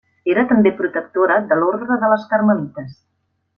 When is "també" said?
0.51-0.71